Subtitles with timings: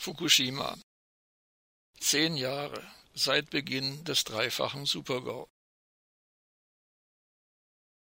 [0.00, 0.78] Fukushima.
[1.98, 5.46] Zehn Jahre seit Beginn des dreifachen Supergau.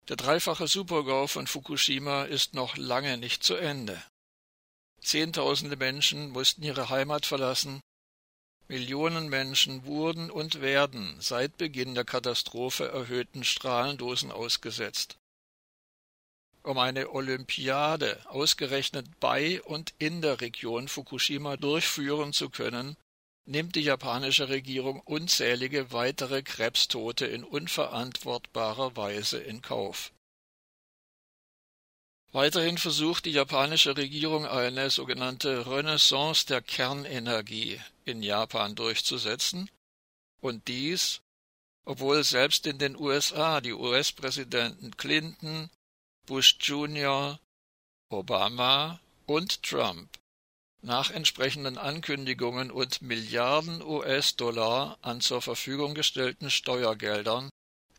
[0.08, 4.02] Der dreifache Supergau von Fukushima ist noch lange nicht zu Ende.
[5.00, 7.80] Zehntausende Menschen mussten ihre Heimat verlassen,
[8.66, 15.16] Millionen Menschen wurden und werden seit Beginn der Katastrophe erhöhten Strahlendosen ausgesetzt.
[16.68, 22.98] Um eine Olympiade ausgerechnet bei und in der Region Fukushima durchführen zu können,
[23.46, 30.12] nimmt die japanische Regierung unzählige weitere Krebstote in unverantwortbarer Weise in Kauf.
[32.32, 39.70] Weiterhin versucht die japanische Regierung eine sogenannte Renaissance der Kernenergie in Japan durchzusetzen,
[40.42, 41.22] und dies,
[41.86, 45.70] obwohl selbst in den USA die US-Präsidenten Clinton,
[46.28, 47.40] Bush Jr.,
[48.10, 50.10] Obama und Trump
[50.82, 57.48] nach entsprechenden Ankündigungen und Milliarden US-Dollar an zur Verfügung gestellten Steuergeldern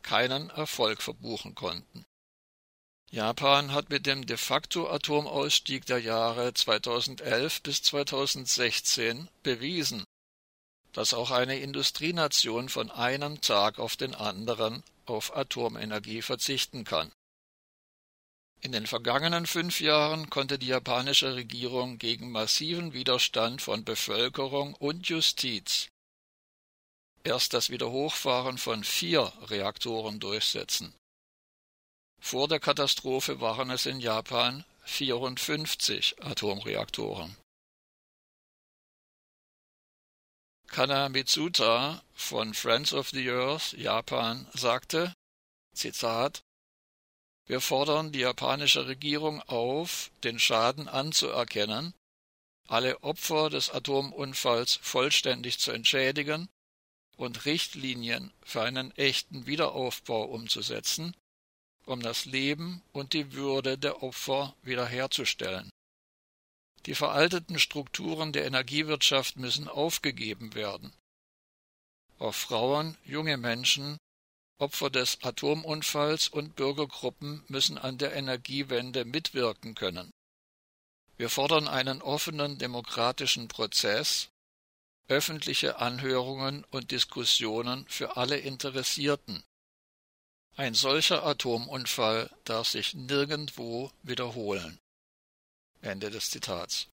[0.02, 2.04] keinen Erfolg verbuchen konnten.
[3.10, 10.04] Japan hat mit dem de facto Atomausstieg der Jahre 2011 bis 2016 bewiesen,
[10.92, 17.10] dass auch eine Industrienation von einem Tag auf den anderen auf Atomenergie verzichten kann.
[18.62, 25.08] In den vergangenen fünf Jahren konnte die japanische Regierung gegen massiven Widerstand von Bevölkerung und
[25.08, 25.88] Justiz
[27.24, 30.94] erst das Wiederhochfahren von vier Reaktoren durchsetzen.
[32.20, 37.36] Vor der Katastrophe waren es in Japan 54 Atomreaktoren.
[40.66, 45.12] Kana Mitsuta von Friends of the Earth Japan sagte,
[45.74, 46.42] Zitat,
[47.50, 51.94] wir fordern die japanische Regierung auf, den Schaden anzuerkennen,
[52.68, 56.48] alle Opfer des Atomunfalls vollständig zu entschädigen
[57.16, 61.12] und Richtlinien für einen echten Wiederaufbau umzusetzen,
[61.86, 65.70] um das Leben und die Würde der Opfer wiederherzustellen.
[66.86, 70.92] Die veralteten Strukturen der Energiewirtschaft müssen aufgegeben werden.
[72.20, 73.98] Auch Frauen, junge Menschen,
[74.60, 80.12] Opfer des Atomunfalls und Bürgergruppen müssen an der Energiewende mitwirken können.
[81.16, 84.28] Wir fordern einen offenen demokratischen Prozess,
[85.08, 89.42] öffentliche Anhörungen und Diskussionen für alle Interessierten,
[90.56, 94.78] ein solcher Atomunfall darf sich nirgendwo wiederholen.
[95.80, 96.88] Ende des Zitats.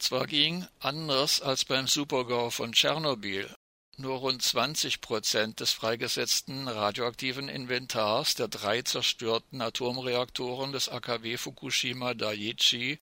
[0.00, 3.54] Zwar ging, anders als beim Supergau von Tschernobyl,
[4.00, 12.14] nur rund 20 Prozent des freigesetzten radioaktiven Inventars der drei zerstörten Atomreaktoren des AKW Fukushima
[12.14, 12.98] Daiichi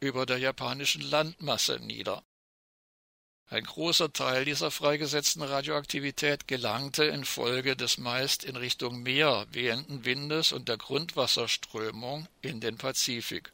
[0.00, 2.22] über der japanischen Landmasse nieder.
[3.46, 10.52] Ein großer Teil dieser freigesetzten Radioaktivität gelangte infolge des meist in Richtung Meer wehenden Windes
[10.52, 13.52] und der Grundwasserströmung in den Pazifik.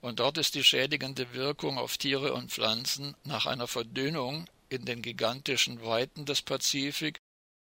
[0.00, 5.02] Und dort ist die schädigende Wirkung auf Tiere und Pflanzen nach einer Verdünnung in den
[5.02, 7.20] gigantischen Weiten des Pazifik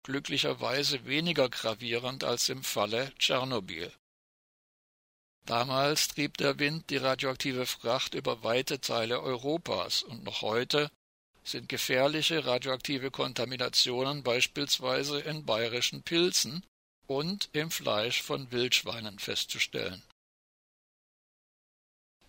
[0.03, 3.91] glücklicherweise weniger gravierend als im Falle Tschernobyl.
[5.45, 10.91] Damals trieb der Wind die radioaktive Fracht über weite Teile Europas und noch heute
[11.43, 16.65] sind gefährliche radioaktive Kontaminationen beispielsweise in bayerischen Pilzen
[17.07, 20.03] und im Fleisch von Wildschweinen festzustellen.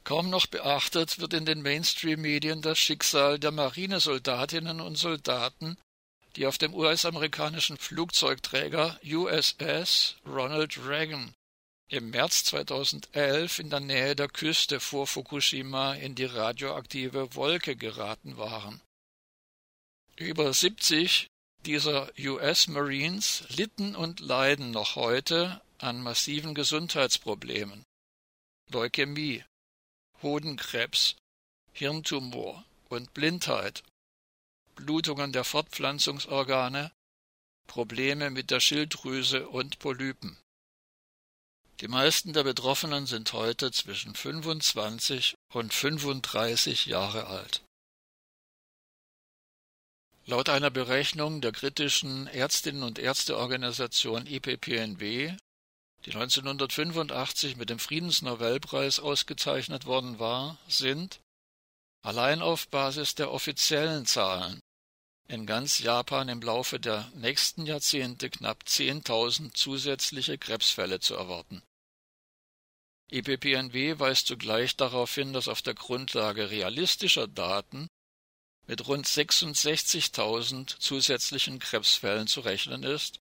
[0.08, 5.76] Kaum noch beachtet wird in den Mainstream-Medien das Schicksal der Marinesoldatinnen und Soldaten,
[6.34, 11.34] die auf dem US-amerikanischen Flugzeugträger USS Ronald Reagan
[11.90, 18.38] im März 2011 in der Nähe der Küste vor Fukushima in die radioaktive Wolke geraten
[18.38, 18.80] waren.
[20.16, 21.26] Über 70
[21.66, 27.84] dieser US Marines litten und leiden noch heute an massiven Gesundheitsproblemen.
[28.70, 29.44] Leukämie,
[30.22, 31.16] Hodenkrebs,
[31.72, 33.82] Hirntumor und Blindheit,
[34.74, 36.92] Blutungen der Fortpflanzungsorgane,
[37.66, 40.38] Probleme mit der Schilddrüse und Polypen.
[41.80, 47.62] Die meisten der Betroffenen sind heute zwischen 25 und 35 Jahre alt.
[50.26, 55.36] Laut einer Berechnung der kritischen Ärztinnen und Ärzteorganisation IPPNW,
[56.08, 61.20] die 1985 mit dem Friedensnobelpreis ausgezeichnet worden war, sind
[62.02, 64.58] allein auf Basis der offiziellen Zahlen
[65.28, 71.62] in ganz Japan im Laufe der nächsten Jahrzehnte knapp 10.000 zusätzliche Krebsfälle zu erwarten.
[73.10, 77.86] IPPNW weist zugleich darauf hin, dass auf der Grundlage realistischer Daten
[78.66, 83.20] mit rund 66.000 zusätzlichen Krebsfällen zu rechnen ist,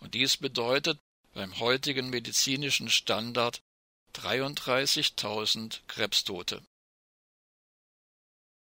[0.00, 0.98] und dies bedeutet
[1.36, 3.60] beim heutigen medizinischen Standard
[4.14, 6.62] 33.000 Krebstote.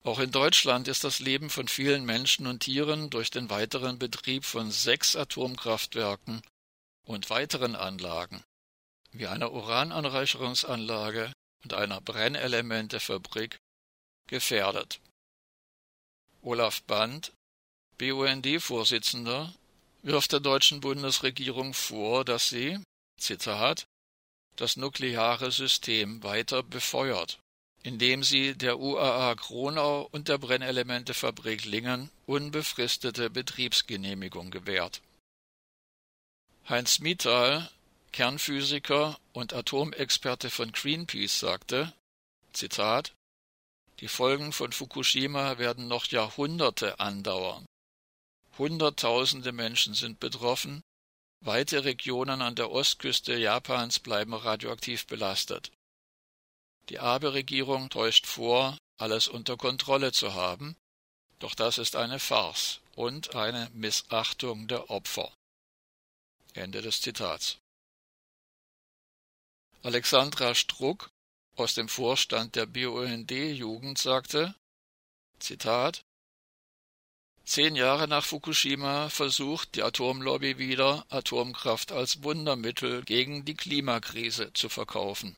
[0.03, 4.43] Auch in Deutschland ist das Leben von vielen Menschen und Tieren durch den weiteren Betrieb
[4.43, 6.41] von sechs Atomkraftwerken
[7.05, 8.43] und weiteren Anlagen
[9.11, 11.31] wie einer Urananreicherungsanlage
[11.63, 13.59] und einer Brennelementefabrik
[14.25, 14.99] gefährdet.
[16.41, 17.31] Olaf Band,
[17.99, 19.53] BUND-Vorsitzender,
[20.03, 22.79] wirft der deutschen Bundesregierung vor, dass sie,
[23.17, 23.87] Zitat,
[24.57, 27.39] das nukleare System weiter befeuert,
[27.81, 35.01] indem sie der UAA Kronau und der Brennelementefabrik Lingen unbefristete Betriebsgenehmigung gewährt.
[36.69, 37.69] Heinz Mital,
[38.11, 41.93] Kernphysiker und Atomexperte von Greenpeace, sagte,
[42.53, 43.13] Zitat,
[43.99, 47.65] die Folgen von Fukushima werden noch Jahrhunderte andauern.
[48.57, 50.83] Hunderttausende Menschen sind betroffen,
[51.39, 55.71] weite Regionen an der Ostküste Japans bleiben radioaktiv belastet.
[56.89, 60.75] Die Abe-Regierung täuscht vor, alles unter Kontrolle zu haben,
[61.39, 65.33] doch das ist eine Farce und eine Missachtung der Opfer.
[66.53, 67.57] Ende des Zitats.
[69.81, 71.09] Alexandra Struck
[71.55, 74.55] aus dem Vorstand der BUND-Jugend sagte,
[75.39, 76.05] Zitat,
[77.45, 84.69] Zehn Jahre nach Fukushima versucht die Atomlobby wieder, Atomkraft als Wundermittel gegen die Klimakrise zu
[84.69, 85.35] verkaufen.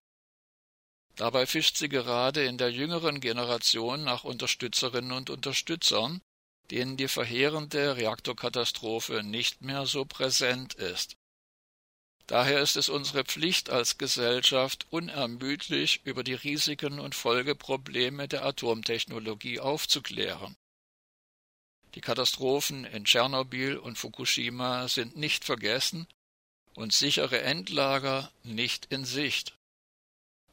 [1.16, 6.22] Dabei fischt sie gerade in der jüngeren Generation nach Unterstützerinnen und Unterstützern,
[6.69, 11.16] denen die verheerende Reaktorkatastrophe nicht mehr so präsent ist.
[12.28, 19.60] Daher ist es unsere Pflicht als Gesellschaft, unermüdlich über die Risiken und Folgeprobleme der Atomtechnologie
[19.60, 20.56] aufzuklären.
[21.95, 26.07] Die Katastrophen in Tschernobyl und Fukushima sind nicht vergessen
[26.75, 29.57] und sichere Endlager nicht in Sicht.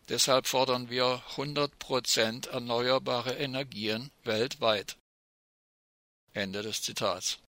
[0.09, 4.97] Deshalb fordern wir 100 Prozent erneuerbare Energien weltweit.
[6.33, 7.42] Ende des Zitats.